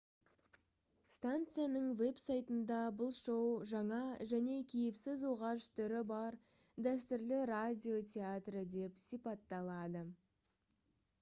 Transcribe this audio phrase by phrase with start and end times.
[1.15, 3.99] станцияның веб-сайтында бұл шоу «жаңа
[4.31, 6.37] және кейіпсіз оғаш түрі бар
[6.87, 10.03] дәстүрлі радио театры» деп сипатталады